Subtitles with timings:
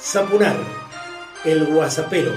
[0.00, 0.56] Zapunar,
[1.44, 2.32] el guasapero.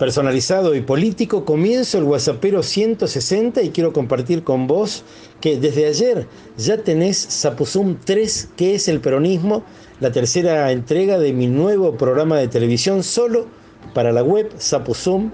[0.00, 5.04] Personalizado y político, comienzo el WhatsAppero 160 y quiero compartir con vos
[5.40, 6.26] que desde ayer
[6.58, 9.62] ya tenés Zapuzum 3, que es el peronismo,
[10.00, 13.46] la tercera entrega de mi nuevo programa de televisión solo
[13.94, 15.30] para la web Zapuzum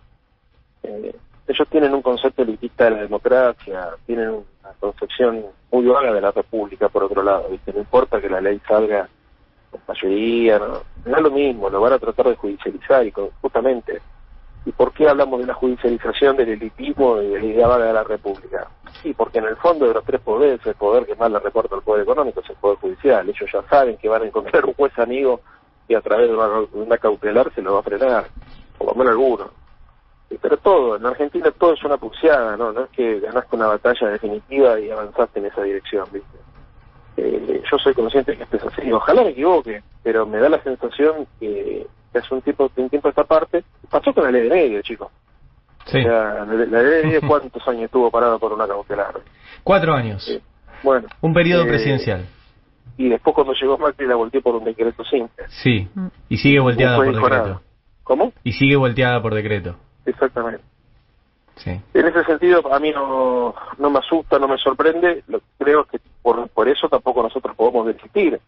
[0.82, 1.14] Eh,
[1.46, 6.30] ellos tienen un concepto elitista de la democracia, tienen una concepción muy vaga de la
[6.30, 7.74] república, por otro lado, ¿viste?
[7.74, 9.06] No importa que la ley salga
[9.86, 14.00] mayoría, no, no es lo mismo, lo van a tratar de judicializar y justamente.
[14.66, 17.92] ¿Y por qué hablamos de la judicialización del elitismo y de la idea vaga de
[17.94, 18.68] la república?
[19.02, 21.74] Sí, porque en el fondo de los tres poderes, el poder que más le reporta
[21.74, 23.26] al poder económico es el poder judicial.
[23.26, 25.40] Ellos ya saben que van a encontrar un juez amigo
[25.88, 26.36] y a través de
[26.78, 28.26] una, cautelar se lo va a frenar,
[28.76, 29.48] por lo menos algunos.
[30.40, 32.72] Pero todo, en Argentina todo es una pulseada, ¿no?
[32.72, 36.38] No es que ganaste una batalla definitiva y avanzaste en esa dirección, ¿viste?
[37.22, 40.62] Eh, yo soy consciente que esto es así, ojalá me equivoque, pero me da la
[40.62, 44.82] sensación que, hace un tiempo, un tiempo esta parte, pasó con la ley de medio,
[44.82, 45.08] chicos.
[45.84, 45.98] Sí.
[45.98, 49.20] O sea, la, ley de medio, ¿cuántos años estuvo parada por una cautelar?
[49.62, 50.40] Cuatro años.
[50.82, 51.08] bueno.
[51.20, 52.26] Un periodo eh, presidencial.
[52.96, 55.44] Y después cuando llegó Macri la volteó por un decreto simple.
[55.48, 55.88] Sí,
[56.28, 57.60] y sigue volteada por decreto.
[58.02, 58.32] ¿Cómo?
[58.44, 59.76] Y sigue volteada por decreto.
[60.06, 60.62] Exactamente.
[61.94, 65.22] En ese sentido, a mí no, no me asusta, no me sorprende.
[65.28, 68.40] Lo, creo que por, por eso tampoco nosotros podemos desistir.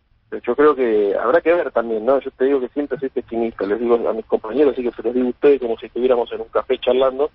[0.44, 2.18] Yo creo que habrá que ver también, ¿no?
[2.20, 5.02] Yo te digo que siempre soy pesimista, les digo a mis compañeros, así que se
[5.02, 7.30] los digo a ustedes como si estuviéramos en un café charlando.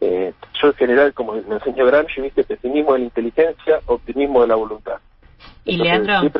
[0.00, 4.46] eh, yo en general, como me enseñó Gramsci, viste, pesimismo de la inteligencia, optimismo de
[4.46, 4.96] la voluntad.
[5.66, 6.30] Y Leandro,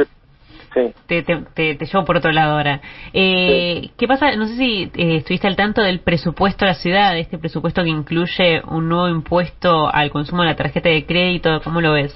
[1.07, 2.81] te, te, llevo por otro lado ahora.
[3.13, 4.37] Eh, ¿Qué pasa?
[4.37, 7.89] No sé si eh, estuviste al tanto del presupuesto de la ciudad, este presupuesto que
[7.89, 11.61] incluye un nuevo impuesto al consumo de la tarjeta de crédito.
[11.65, 12.15] ¿Cómo lo ves?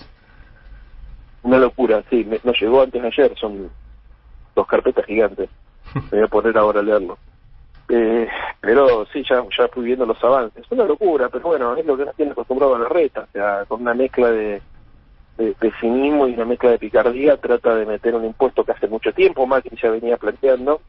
[1.42, 2.24] Una locura, sí.
[2.24, 3.32] Me, nos llegó antes de ayer.
[3.38, 3.70] Son
[4.54, 5.48] dos carpetas gigantes.
[5.94, 7.18] Me voy a poner ahora a leerlo.
[7.88, 8.28] Eh,
[8.60, 10.64] pero sí, ya, ya fui viendo los avances.
[10.64, 13.22] Es una locura, pero bueno, es lo que nos tiene acostumbrado a la reta.
[13.22, 14.62] O sea, con una mezcla de
[15.40, 19.12] de, cinismo y una mezcla de picardía trata de meter un impuesto que hace mucho
[19.12, 20.80] tiempo Macri ya venía planteando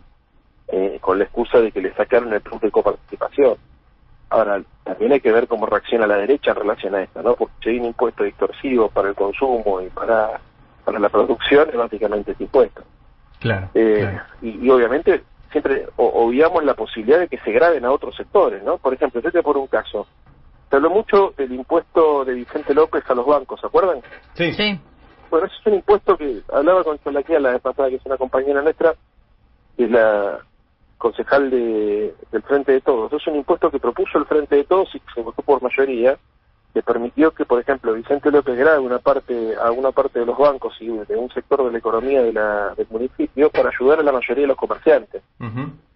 [0.67, 3.56] eh, con la excusa de que le sacaron el plus de coparticipación.
[4.29, 7.35] Ahora, también hay que ver cómo reacciona la derecha en relación a esto, ¿no?
[7.35, 10.39] Porque si hay un impuesto distorsivo para el consumo y para,
[10.85, 12.81] para la producción, es básicamente ese impuesto.
[13.39, 13.69] Claro.
[13.73, 18.77] Eh, Y, obviamente siempre obviamos la posibilidad de que se graben a otros sectores, ¿no?
[18.77, 20.07] Por ejemplo, yo te por un caso,
[20.71, 24.01] se habló mucho del impuesto de Vicente López a los bancos, ¿se acuerdan?
[24.35, 24.53] Sí.
[24.53, 24.79] sí.
[25.29, 28.15] Bueno, ese es un impuesto que hablaba con Cholaquia la vez pasada, que es una
[28.15, 28.95] compañera nuestra,
[29.75, 30.39] que es la
[30.97, 33.12] concejal de, del Frente de Todos.
[33.12, 36.18] Es un impuesto que propuso el Frente de Todos y que se votó por mayoría,
[36.73, 40.38] que permitió que, por ejemplo, Vicente López grabe una parte, a una parte de los
[40.38, 44.03] bancos y de un sector de la economía de la, del municipio para ayudar a
[44.03, 45.21] la mayoría de los comerciantes.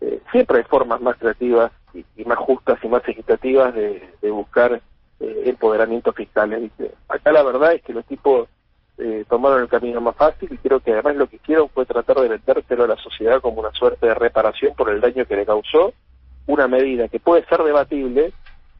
[0.01, 4.81] Eh, siempre hay formas más creativas y, más justas y más equitativas de, buscar
[5.19, 6.71] eh, empoderamiento fiscal.
[7.07, 8.49] Acá la verdad es que los tipos
[8.97, 12.17] eh, tomaron el camino más fácil y creo que además lo que hicieron fue tratar
[12.17, 15.45] de vendérselo a la sociedad como una suerte de reparación por el daño que le
[15.45, 15.93] causó
[16.47, 18.31] una medida que puede ser debatible,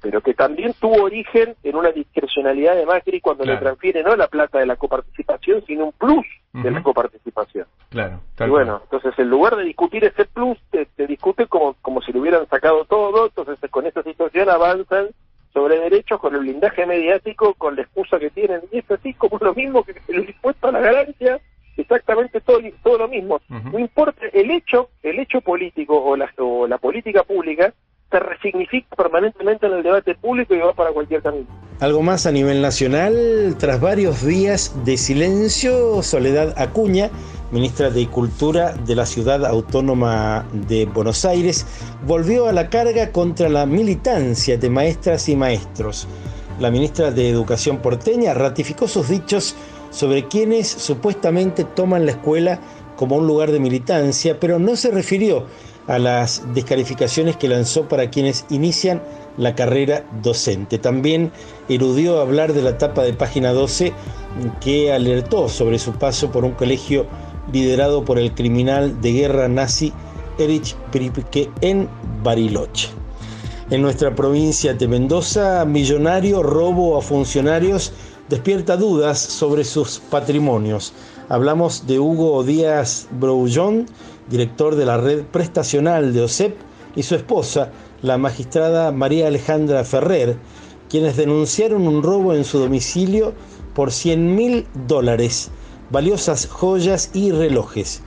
[0.06, 4.28] pero que también tuvo origen en una discrecionalidad de Macri cuando le transfiere no la
[4.28, 6.24] plata de la coparticipación, sino un plus
[6.54, 7.66] de la coparticipación.
[7.90, 8.20] Claro.
[8.40, 12.20] Y bueno, entonces en lugar de discutir ese plus, te, discute como, como si lo
[12.20, 15.08] hubieran sacado todo, entonces con esta situación avanzan
[15.52, 19.40] sobre derechos con el blindaje mediático, con la excusa que tienen, y es así como
[19.42, 21.40] lo mismo que el impuesto a la ganancia,
[21.78, 23.42] exactamente todo, todo lo mismo.
[23.50, 27.74] No importa el hecho, el hecho político o la, o la política pública
[28.16, 31.48] se resignifica permanentemente en el debate público y va para cualquier camino.
[31.82, 37.10] Algo más a nivel nacional, tras varios días de silencio, Soledad Acuña,
[37.52, 41.66] ministra de Cultura de la Ciudad Autónoma de Buenos Aires,
[42.06, 46.08] volvió a la carga contra la militancia de maestras y maestros.
[46.62, 49.58] La ministra de Educación porteña ratificó sus dichos
[49.90, 52.60] sobre quienes supuestamente toman la escuela
[52.96, 55.48] como un lugar de militancia, pero no se refirió
[55.88, 59.02] a las descalificaciones que lanzó para quienes inician
[59.38, 60.78] la carrera docente.
[60.78, 61.32] También
[61.70, 63.94] eludió hablar de la etapa de página 12
[64.62, 67.06] que alertó sobre su paso por un colegio
[67.52, 69.94] liderado por el criminal de guerra nazi
[70.38, 71.88] Erich Pripke en
[72.24, 72.90] Bariloche.
[73.70, 77.94] En nuestra provincia de Mendoza, millonario robo a funcionarios
[78.30, 80.94] despierta dudas sobre sus patrimonios.
[81.30, 83.88] Hablamos de Hugo Díaz Brouillon,
[84.30, 86.56] director de la red prestacional de OSEP,
[86.96, 90.38] y su esposa, la magistrada María Alejandra Ferrer,
[90.90, 93.34] quienes denunciaron un robo en su domicilio
[93.74, 95.52] por 100 mil dólares,
[95.90, 98.02] valiosas joyas y relojes.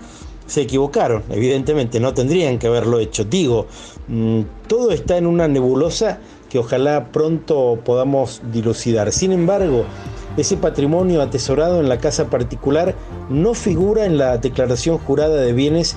[0.47, 3.25] Se equivocaron, evidentemente, no tendrían que haberlo hecho.
[3.25, 3.67] Digo,
[4.09, 9.13] mm, todo está en una nebulosa que ojalá pronto podamos dilucidar.
[9.13, 9.85] Sin embargo,
[10.41, 12.95] ese patrimonio atesorado en la casa particular
[13.29, 15.97] no figura en la declaración jurada de bienes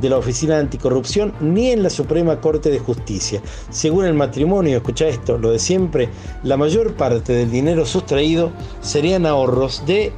[0.00, 3.40] de la Oficina Anticorrupción ni en la Suprema Corte de Justicia.
[3.70, 6.08] Según el matrimonio, escucha esto, lo de siempre,
[6.42, 8.50] la mayor parte del dinero sustraído
[8.80, 10.12] serían ahorros de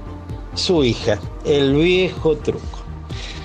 [0.55, 2.85] su hija, el viejo truco.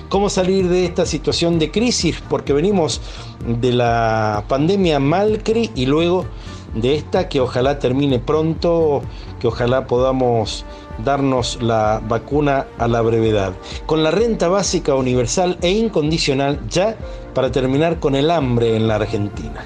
[0.09, 2.21] ¿Cómo salir de esta situación de crisis?
[2.29, 2.99] Porque venimos
[3.45, 6.25] de la pandemia Malcri y luego
[6.73, 9.01] de esta que ojalá termine pronto,
[9.39, 10.65] que ojalá podamos
[11.03, 13.53] darnos la vacuna a la brevedad.
[13.85, 16.97] Con la renta básica universal e incondicional ya
[17.33, 19.65] para terminar con el hambre en la Argentina.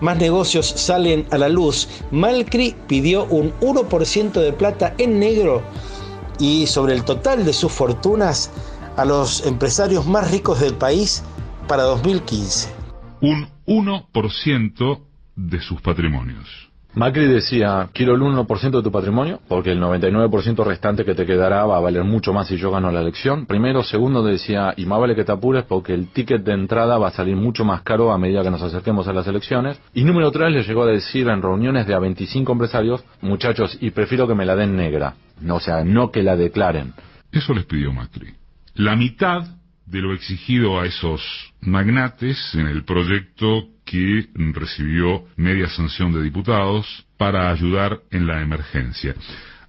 [0.00, 1.88] Más negocios salen a la luz.
[2.10, 5.62] Malcri pidió un 1% de plata en negro
[6.38, 8.50] y sobre el total de sus fortunas
[8.96, 11.22] a los empresarios más ricos del país
[11.66, 12.68] para 2015.
[13.20, 15.00] Un 1%
[15.36, 16.70] de sus patrimonios.
[16.94, 21.66] Macri decía, quiero el 1% de tu patrimonio, porque el 99% restante que te quedará
[21.66, 23.46] va a valer mucho más si yo gano la elección.
[23.46, 27.08] Primero, segundo decía, y más vale que te apures porque el ticket de entrada va
[27.08, 29.80] a salir mucho más caro a medida que nos acerquemos a las elecciones.
[29.92, 33.90] Y número tres, le llegó a decir en reuniones de a 25 empresarios, muchachos, y
[33.90, 35.16] prefiero que me la den negra,
[35.50, 36.94] o sea, no que la declaren.
[37.32, 38.34] Eso les pidió Macri
[38.74, 39.46] la mitad
[39.86, 41.22] de lo exigido a esos
[41.60, 49.14] magnates en el proyecto que recibió media sanción de diputados para ayudar en la emergencia.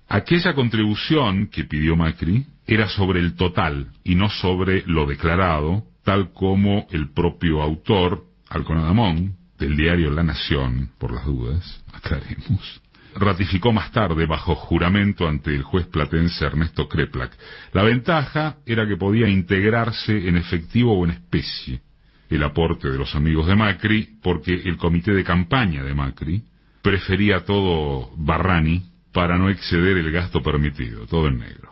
[0.07, 6.31] Aquella contribución que pidió Macri era sobre el total y no sobre lo declarado, tal
[6.31, 12.81] como el propio autor, Alconadamón, del diario La Nación, por las dudas, aclaremos,
[13.15, 17.31] ratificó más tarde bajo juramento ante el juez platense Ernesto Kreplak.
[17.73, 21.81] La ventaja era que podía integrarse en efectivo o en especie
[22.29, 26.43] el aporte de los amigos de Macri, porque el comité de campaña de Macri
[26.81, 31.69] prefería todo Barrani para no exceder el gasto permitido, todo en negro.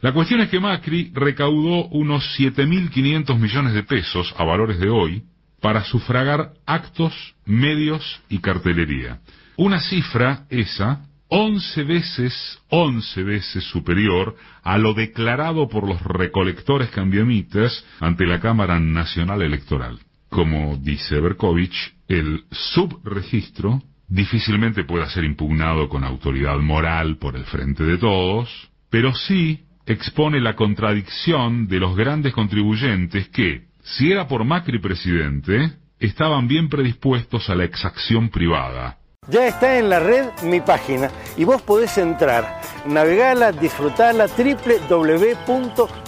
[0.00, 5.24] La cuestión es que Macri recaudó unos 7.500 millones de pesos a valores de hoy
[5.60, 9.18] para sufragar actos, medios y cartelería.
[9.56, 17.84] Una cifra esa once veces, once veces superior a lo declarado por los recolectores cambiamitas
[18.00, 19.98] ante la Cámara Nacional Electoral.
[20.28, 27.84] Como dice Berkovich, el subregistro difícilmente pueda ser impugnado con autoridad moral por el frente
[27.84, 34.44] de todos, pero sí expone la contradicción de los grandes contribuyentes que, si era por
[34.44, 40.60] Macri presidente, estaban bien predispuestos a la exacción privada, ya está en la red mi
[40.60, 46.07] página y vos podés entrar, navegarla, disfrutarla www.mipagina.com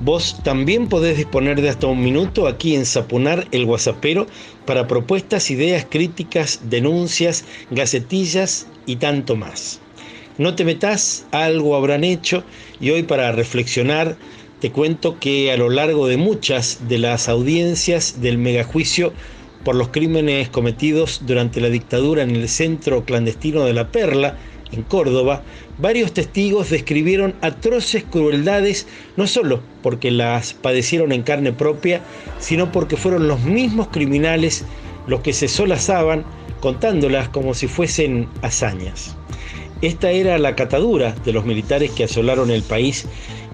[0.00, 4.28] Vos también podés disponer de hasta un minuto aquí en Sapunar el Guasapero
[4.64, 9.80] para propuestas, ideas, críticas, denuncias, gacetillas y tanto más.
[10.38, 12.44] No te metas, algo habrán hecho
[12.80, 14.16] y hoy para reflexionar
[14.60, 19.12] te cuento que a lo largo de muchas de las audiencias del megajuicio
[19.64, 24.36] por los crímenes cometidos durante la dictadura en el centro clandestino de La Perla,
[24.72, 25.42] en Córdoba,
[25.78, 32.02] varios testigos describieron atroces crueldades, no solo porque las padecieron en carne propia,
[32.38, 34.64] sino porque fueron los mismos criminales
[35.06, 36.24] los que se solazaban
[36.60, 39.16] contándolas como si fuesen hazañas.
[39.80, 43.06] Esta era la catadura de los militares que asolaron el país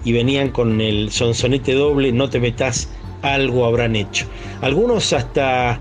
[0.03, 2.89] y venían con el sonsonete doble, no te metas,
[3.33, 4.25] algo habrán hecho.
[4.61, 5.79] Algunos hasta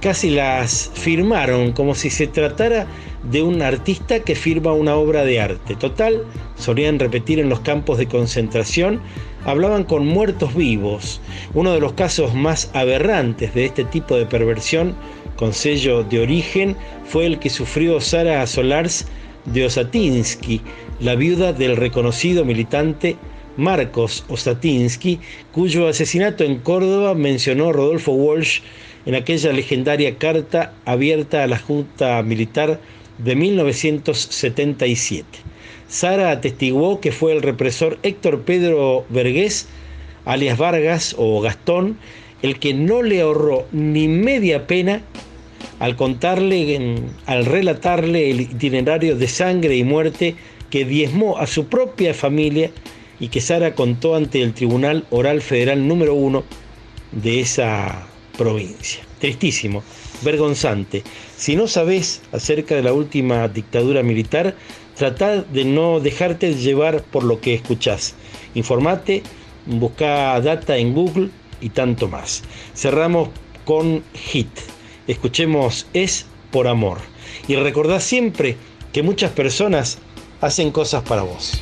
[0.00, 2.86] casi las firmaron como si se tratara
[3.30, 5.74] de un artista que firma una obra de arte.
[5.74, 6.22] Total,
[6.56, 9.00] solían repetir en los campos de concentración,
[9.44, 11.20] hablaban con muertos vivos.
[11.54, 14.94] Uno de los casos más aberrantes de este tipo de perversión
[15.36, 19.06] con sello de origen fue el que sufrió Sara Solars
[19.44, 20.60] de Osatinsky,
[21.00, 23.16] la viuda del reconocido militante
[23.56, 25.18] Marcos Osatinsky,
[25.52, 28.60] cuyo asesinato en Córdoba mencionó Rodolfo Walsh
[29.06, 32.80] en aquella legendaria carta abierta a la Junta Militar
[33.18, 35.26] de 1977.
[35.88, 39.68] Sara atestiguó que fue el represor Héctor Pedro Vergés,
[40.24, 41.96] alias Vargas o Gastón,
[42.42, 45.02] el que no le ahorró ni media pena
[45.78, 46.96] al contarle,
[47.26, 50.34] al relatarle el itinerario de sangre y muerte
[50.70, 52.70] que diezmó a su propia familia
[53.20, 56.44] y que Sara contó ante el Tribunal Oral Federal número uno
[57.12, 58.06] de esa
[58.36, 59.02] provincia.
[59.20, 59.82] Tristísimo,
[60.22, 61.02] vergonzante.
[61.36, 64.54] Si no sabes acerca de la última dictadura militar,
[64.94, 68.14] trata de no dejarte llevar por lo que escuchás.
[68.54, 69.22] Informate,
[69.66, 71.30] busca data en Google
[71.60, 72.42] y tanto más.
[72.74, 73.30] Cerramos
[73.64, 74.48] con HIT.
[75.06, 76.98] Escuchemos Es por amor.
[77.48, 78.56] Y recordá siempre
[78.92, 79.98] que muchas personas
[80.40, 81.52] hacen cosas para vos.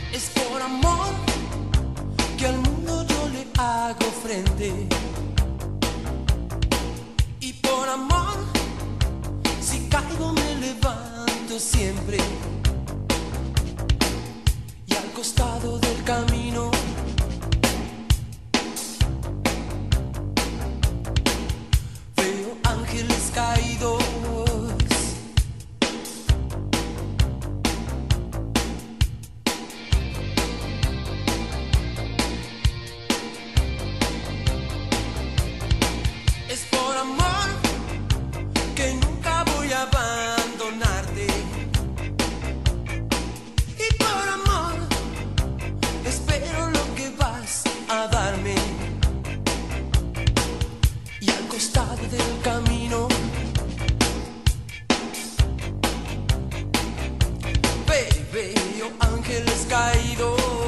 [58.35, 60.64] veo ángeles caídos.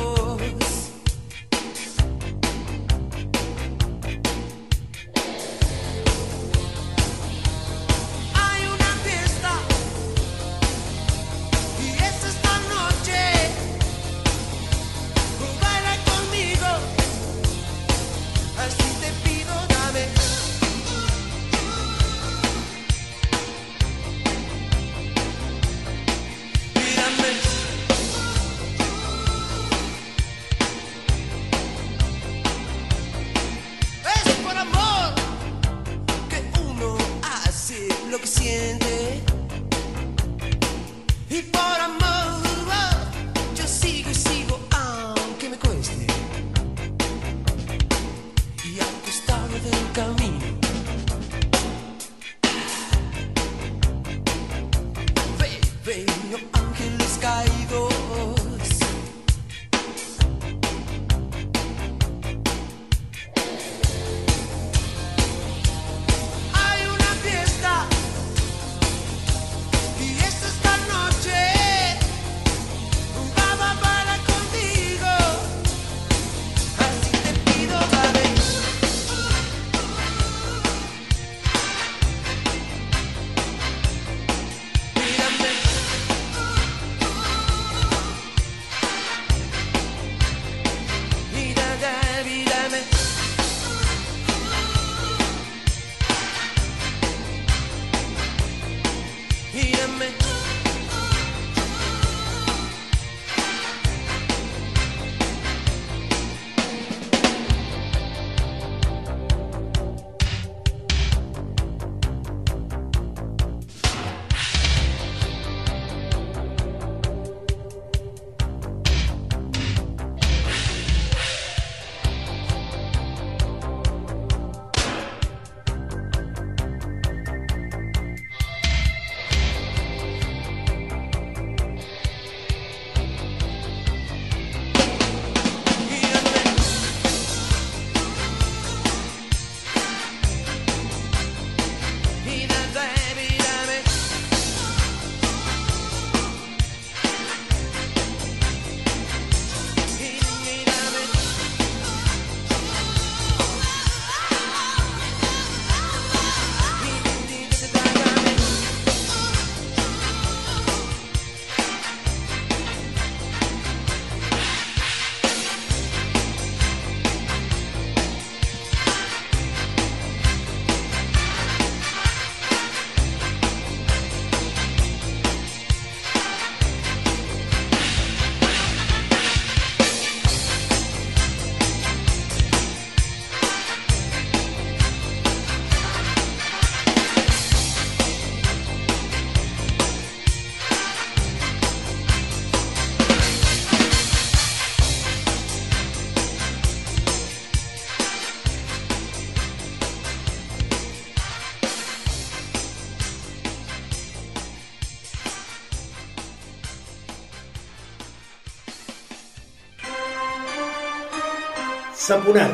[212.07, 212.53] Zapunar,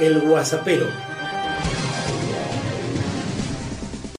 [0.00, 0.88] el guasapero.